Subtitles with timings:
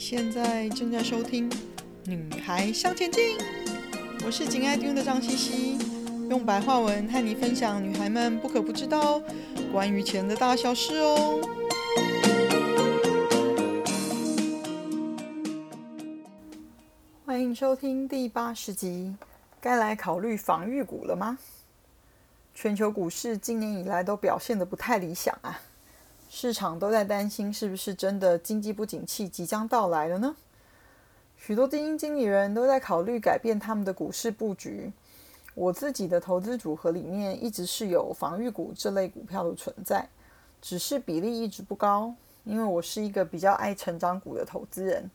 [0.00, 1.50] 现在正在收听
[2.06, 3.36] 《女孩向前进》，
[4.24, 5.78] 我是紧爱听的张茜茜，
[6.30, 9.20] 用白话文和你分享女孩们不可不知道
[9.70, 11.38] 关于钱的大小事哦。
[17.26, 19.14] 欢迎收听第八十集，
[19.60, 21.36] 该来考虑防御股了吗？
[22.54, 25.60] 全球股市今年以来都表现得不太理想啊。
[26.32, 30.36] 市场都在担心，是不是真的经济不景气即将到来了呢？
[31.36, 34.92] 许多基金经理人都在考虑改变他们的股市布局。
[35.56, 40.08] 我自己的投资组合里面一直是有防御股这类股票的存在，
[40.62, 42.14] 只是比例一直不高。
[42.44, 45.10] 因为我是一个比较爱成长股的投资人，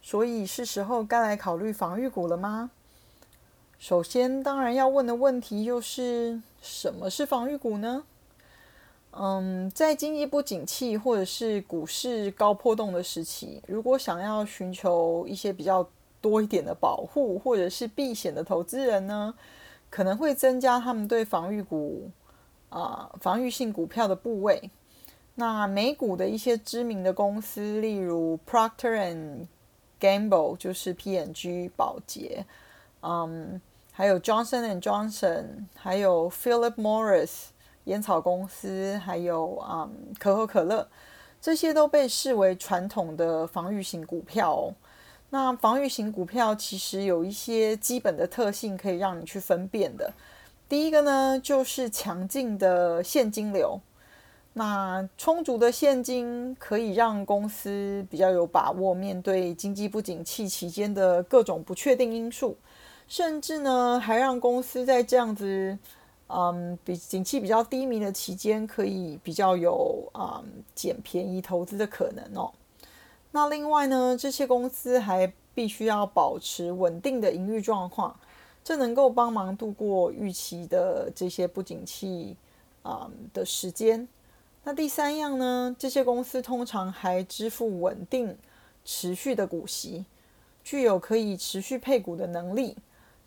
[0.00, 2.70] 所以是时候该来考虑防御股了吗？
[3.80, 8.04] 首先，当然要问的问题就是，什么是防御股呢？
[9.12, 15.84] 嗯，在经济不景气或者是股市高波动的时期，如果想要寻求一些比较
[16.20, 19.34] 多一点的保护或者是避险的投资人呢，
[19.90, 22.08] 可能会增加他们对防御股
[22.68, 24.70] 啊、防御性股票的部位。
[25.34, 29.46] 那美股的一些知名的公司，例如 Procter and
[29.98, 32.46] Gamble，就是 P&G 宝洁，
[33.02, 37.48] 嗯，还有 Johnson and Johnson，还有 Philip Morris。
[37.84, 40.86] 烟草公司，还有啊、可口可乐，
[41.40, 44.72] 这些都被视为传统的防御型股票。
[45.30, 50.12] 那防御型股票其实有一些基本的特性可以让你去分辨的。
[50.68, 53.80] 第一个呢，就是强劲的现金流。
[54.52, 62.56] 那充足的现金可以让公司比较有把握面对经济不景气期间的各种不确定因素，
[63.06, 65.78] 甚至呢，还让公司在这样子。
[66.32, 70.44] 嗯，比景气比较低迷的期间，可以比较有嗯
[70.74, 72.52] 捡便宜投资的可能哦。
[73.32, 78.14] 那另外呢，这些公司还必须要保持稳定的盈余状况，
[78.62, 82.36] 这能够帮忙度过预期的这些不景气
[82.82, 84.06] 啊、嗯、的时间。
[84.62, 88.36] 那第三样呢，这些公司通常还支付稳定
[88.84, 90.04] 持续的股息，
[90.62, 92.76] 具有可以持续配股的能力。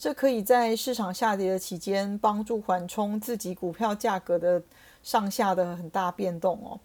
[0.04, 4.62] 这可以在市场下跌的期间帮助缓冲自己股票价格的
[5.02, 6.78] 上下的很大变动哦。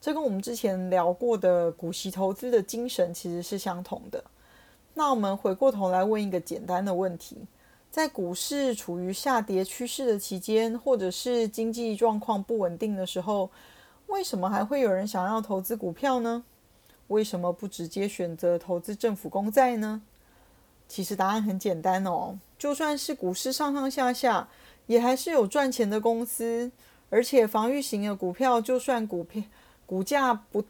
[0.00, 4.24] 这跟我们之前聊过的股息投资的精神其实是相同的。
[4.94, 7.36] 那我们回过头来问一个简单的问题：
[7.90, 13.50] 在股市处于下跌趋势的期间，或者是经济状况不稳定的时候，
[14.06, 16.42] 为什么还会有人想要投资股票呢？
[17.08, 20.00] 为什么不直接选择投资政府公债呢？
[20.88, 22.38] 其实答案很简单哦。
[22.62, 24.48] 就算是股市上上下下，
[24.86, 26.70] 也还是有赚钱的公司，
[27.10, 29.42] 而且防御型的股票，就算股票
[29.84, 30.62] 股价不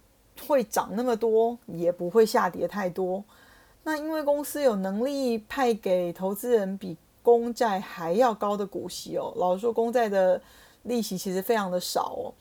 [0.46, 3.22] 会涨那么多，也不会下跌太多。
[3.84, 9.30] 那因为公司有能力派给投资人比公债还要高的股息哦。
[9.36, 10.40] 老实说，公债的
[10.84, 12.32] 利息其实非常的少哦。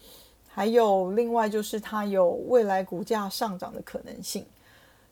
[0.48, 4.46] 还有另外就是它有未来股价上涨的可能性。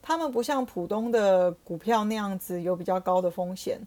[0.02, 3.78] 他们不像普通的股票那样子有比较高的风险。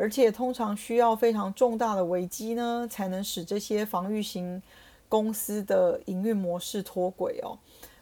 [0.00, 4.62] 而且通常需要非常重大的危机呢，才能使这些防御型
[5.10, 7.58] 公司的营运模式脱轨哦。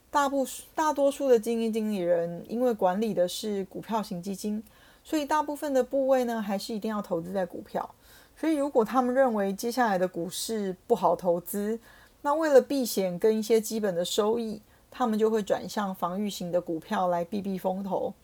[0.08, 4.62] 大部大多数的基金经理人因为管理的是股票型基金，
[5.02, 7.90] 所以大部分的部位呢，还是一定要投资在股票。
[8.36, 11.80] 所以如果他们认为接下来的股市不好投资，
[12.22, 18.14] 那为了避险跟一些基本的收益，他们就会转向防御型的股票来避避风头。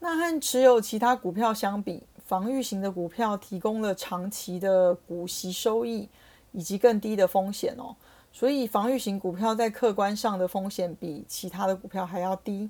[0.00, 6.08] 那和持有其他股票相比，防御型的股票提供了长期的股息收益
[6.50, 7.94] 以及更低的风险哦，
[8.32, 12.68] 所以防御型股票在客观上的风险比其他的股票还要低。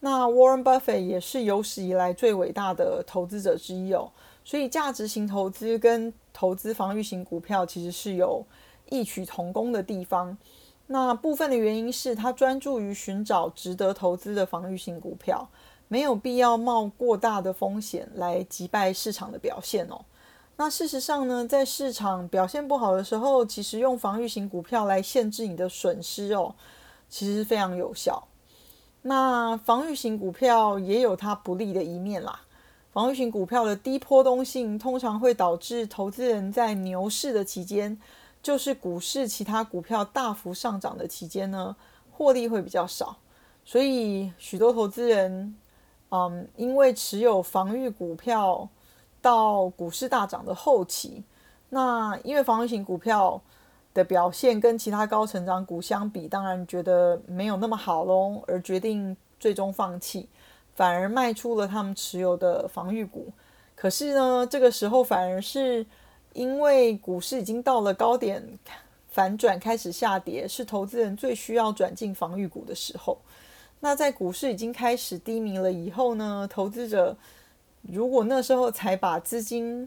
[0.00, 4.10] 那 Warren Buffett 也是有史以来最伟大的投资者之一哦，
[4.42, 8.44] 所以价值型投资跟投资防御型股票其实是有
[8.88, 10.36] 异曲同工的地方。
[10.86, 15.48] 那部分的原因是他专注于寻找值得投资的防御型股票。
[15.88, 20.04] 没有必要冒过大的风险来击败市场的表现哦。
[20.56, 26.54] 那事实上呢，在市场表现不好的时候，其实用防御型股票来限制你的损失哦，
[27.08, 28.28] 其实非常有效。
[29.02, 32.42] 那防御型股票也有它不利的一面啦。
[32.92, 38.00] 防御型股票的低波动性通常会导致投资人在牛市的期间，
[38.40, 41.74] 就是股市其他股票大幅上涨的期间呢，
[42.12, 43.16] 获利会比较少。
[43.64, 45.56] 所以许多投资人。
[46.14, 48.68] 嗯，因为持有防御股票
[49.20, 51.24] 到股市大涨的后期，
[51.70, 53.42] 那因为防御型股票
[53.92, 60.28] 的表现跟其他高成长股相比，当然觉得没有那么好喽，而决定最终放弃，
[60.76, 63.32] 反而卖出了他们持有的防御股。
[63.74, 65.84] 可是呢，这个时候反而是
[66.32, 68.56] 因为股市已经到了高点，
[69.08, 73.18] 反转开始下跌，是投资人最需要转进防御股的时候。
[73.84, 77.14] 那在股市已经开始低迷了以后呢，投资者
[77.82, 79.86] 如果那时候才把资金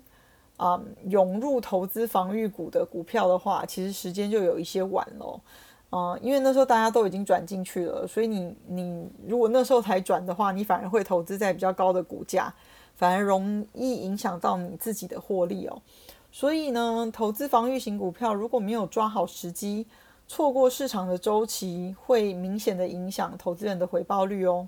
[0.56, 5.42] 啊、涌入投资防御股的股票的话，其实时间就有一些晚了。
[5.90, 12.54] 啊、嗯，因为那时候大家都已经转进去了，所以你你如果那时候才转的话，你反而会投资在比较高的股价，
[12.96, 15.82] 反而容易影响到你自己的获利哦。
[16.32, 19.88] 所以呢，投资防御型股票如果没有抓好时机，
[20.28, 24.68] 错过市场的周期，会明显的影响投资人的回报率哦。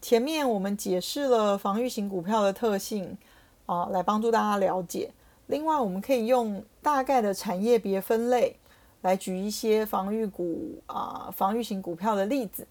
[0.00, 3.16] 前面我们解释了防御型股票的特性
[3.64, 5.12] 啊，来帮助大家了解。
[5.46, 8.56] 另外，我们可以用大概的产业别分类。
[9.02, 12.66] 来举一些防御股啊，防御型股票的例子。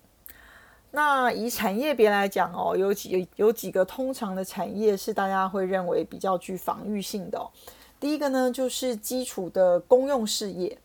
[0.92, 7.50] 那以产业别来讲哦，有几有几个通常的产业是大家会认为比较具防御性的。
[8.02, 10.78] 第一个呢，就是基础的公用事业。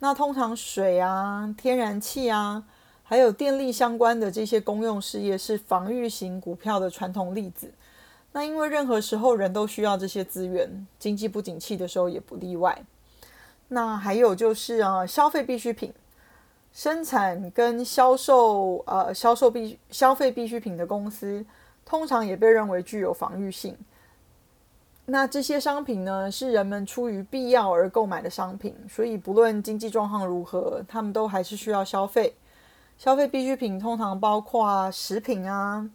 [0.00, 2.62] 那通常水啊、天然气啊，
[3.02, 7.72] 还有电力相关的这些公用事业是防御型股票的传统例子。
[8.32, 12.80] 那因为任何时候人都需要这些资源，经济不景气的时候也不例外。
[13.68, 15.92] 那还有就是啊，消费必需品
[16.72, 21.44] 生产跟销售，呃，销售必消费必需品的公司，
[21.84, 23.76] 通常也被认为具有防御性。
[25.10, 32.34] 那这些商品呢，是人们出于必要而购买的商品，所以不论经济状况如何，他们都还是需要消费。
[32.98, 35.88] 消费必需品通常包括食品啊、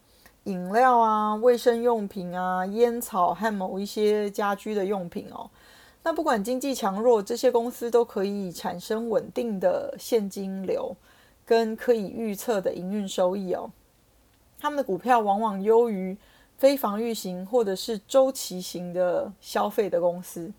[0.45, 5.47] 饮料啊、卫生用品啊、烟草和某一些家居的用品哦。
[6.01, 10.95] 那不管经济强弱，这些公司都可以产生稳定的现金流
[11.45, 13.69] 跟可以预测的营运收益哦。
[14.59, 16.17] 他们的股票往往优于
[16.63, 20.49] 非防御型或者是周期型的消费的公司。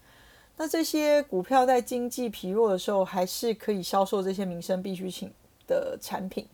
[0.59, 5.33] 那这些股票在经济疲弱的时候，还是可以销售这些民生必需品
[5.67, 6.47] 的产品。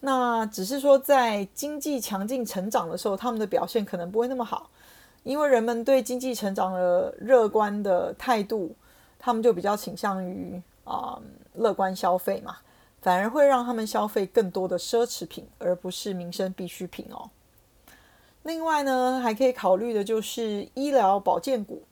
[0.00, 4.70] 那只是说在经济强劲成长的时候，他们的表现可能不会那么好。
[5.22, 8.74] 因为人们对经济成长的乐观的态度，
[9.18, 11.20] 他们就比较倾向于啊、
[11.56, 12.56] 乐观消费嘛，
[13.02, 17.28] 反而会让他们消费更多的奢侈品，而不是民生必需品哦。
[18.48, 21.82] 另外呢，还可以考虑的就是医疗保健股。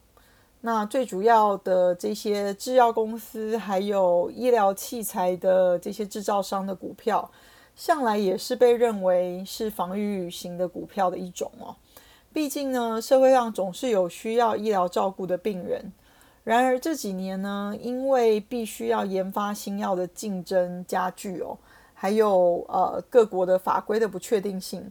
[0.62, 7.30] 那最主要的这些制药公司，还有医疗器材的这些制造商的股票，
[7.74, 11.76] 向来也是被认为是防御型的股票的一种哦。
[12.32, 15.92] 毕竟呢，社会上总是有需要医疗照顾的病人。
[16.42, 21.58] 然而这几年呢，因为必须要研发新药的竞争加剧哦，
[21.92, 24.90] 还有呃各国的法规的不确定性，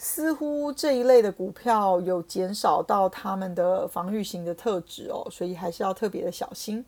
[0.00, 6.82] 似乎这一类的股票有减少到他们的防御型的特质哦，所以还是要特别的小心。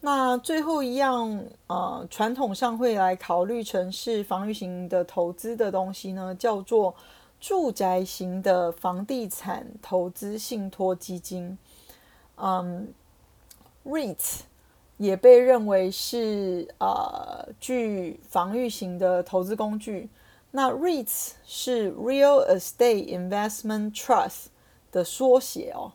[0.00, 6.94] 那最后一样，呃，传统上会来考虑成是防御型的投资的东西呢，叫做。
[7.38, 11.56] 住宅型的房地产投资信托基金，
[12.36, 12.88] 嗯
[13.84, 14.40] ，REITs
[14.96, 20.08] 也被认为是呃具防御型的投资工具。
[20.52, 24.46] 那 REITs 是 Real Estate Investment Trust
[24.90, 25.92] 的缩写哦。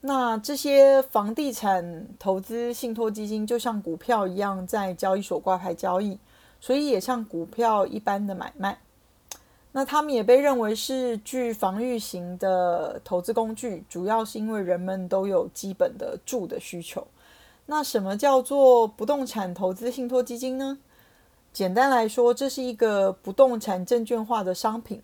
[0.00, 6.18] 那这些房地产投资信托基金就像股票一样，在交易所挂牌交易，
[6.60, 8.80] 所以也像股票一般的买卖。
[9.72, 17.06] 那他们也被认为是具防御型的投资工具，主要是因为人们都有基本的住的需求。
[17.66, 20.78] 那什么叫做不动产投资信托基金呢？
[21.52, 25.02] 简单来说，这是一个不动产证券化的商品，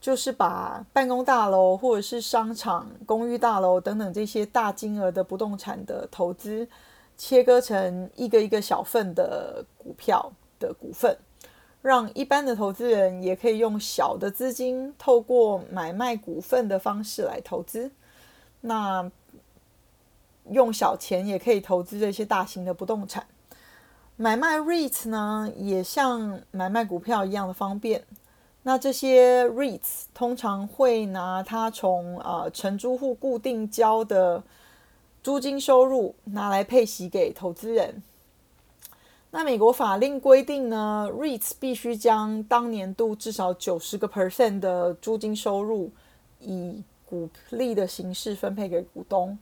[0.00, 6.66] 就是把办公大楼或者是商场、公寓大楼等等这些大金额的不动产的投资，
[7.16, 11.16] 切割成一个一个小份的股票的股份。
[11.82, 17.92] 让一般的投资人也可以用小的资金，透过买卖股份的方式来投资。
[18.62, 19.10] 那
[20.50, 23.26] 用小钱也可以投资这些大型的不动产。
[24.16, 28.04] 买卖 REITs 呢，也像买卖股票一样的方便。
[28.62, 34.42] 那这些 REITs 通常会拿它从呃承租户固定交的
[35.22, 38.02] 租金收入拿来配息给投资人。
[39.32, 45.90] 那美国法令规定呢，REITs 必须将当年度至少九十个 percent 的租金收入
[46.38, 49.36] 以股利的形式分配给股东。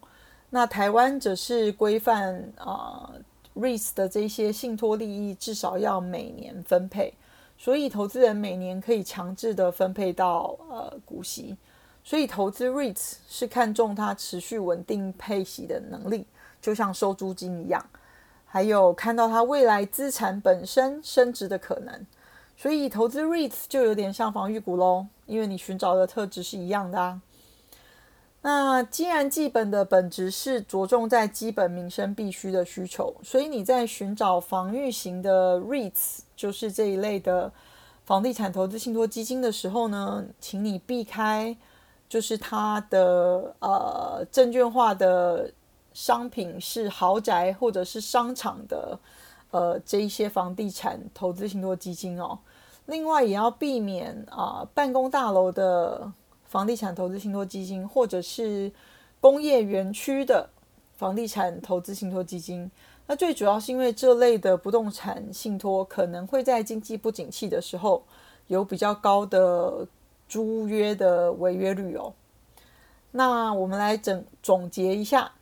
[0.48, 3.12] 那台湾则是规范啊
[3.54, 7.14] ，REITs 的这些信托利益至少要每年分配。
[7.58, 11.56] 所以投资人每年可以强制的分配到呃股息。
[12.02, 16.26] 所以投资 REITs 是看重它持续稳定配息的能力，
[16.60, 17.84] 就像收租金一样，
[18.44, 22.04] 还有看到它未来资产本身升值的可能。
[22.56, 27.20] 所以投资 REITs 就有点像防御股喽，因为你寻找的特质是一样的啊。
[28.42, 37.50] 那既然基本的本质是着重在基本民生必须的需求，所以你在寻找防御型的 REITs，就是这一类的
[38.04, 41.56] 房地产投资信托基金的时候呢，请你避开。
[42.08, 45.50] 就是它的呃证券化的
[45.94, 48.98] 商品是豪宅或者是商场的
[49.50, 52.38] 呃这一些房地产投资信托基金哦，
[52.84, 56.12] 另外也要避免啊、办公大楼的
[56.52, 58.70] 房地产投资信托基金或者是
[59.20, 60.48] 工业园区的
[60.94, 62.70] 房地产投资信托基金。
[63.06, 68.04] 那最主要是因为这类的不动产信托可能会在经济不景气的时候
[68.46, 69.88] 有比较高的。
[70.28, 72.14] 租约的违约率哦，
[73.10, 75.32] 那我们来整总结一下，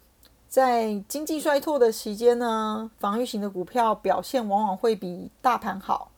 [0.49, 6.11] 在经济衰退的期间呢，防御型的股票表现往往会比大盘好，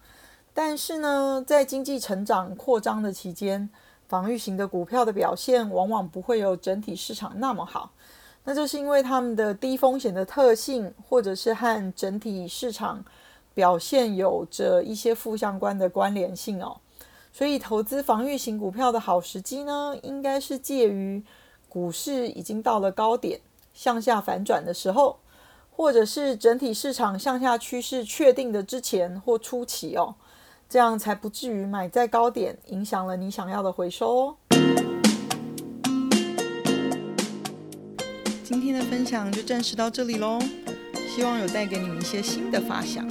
[0.54, 3.68] 但是呢，在经济成长扩张的期间，
[4.12, 7.90] 防御型的股票的表现往往不会有整体市场那么好，
[8.44, 13.02] 那就是因为它们的低风险的特性，或者是和整体市场
[13.54, 16.76] 表现有着一些负相关的关联性哦。
[17.32, 21.24] 所以，投资防御型股票的好时机呢，应该是介于
[21.70, 23.40] 股市已经到了高点，
[23.72, 25.20] 向下反转的时候，
[25.70, 30.14] 或者是整体市场向下趋势确定的之前或初期哦，
[30.72, 34.36] 这样才不至于买在高点，影响了你想要的回收哦。
[38.42, 40.38] 今天的分享就暂时到这里喽，
[41.14, 43.06] 希望有带给你们一些新的发想。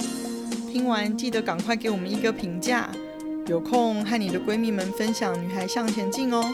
[0.72, 2.90] 听完记得赶快给我们一个评价。
[3.46, 6.44] 有空和你的闺蜜们分享《女孩向前进》哦。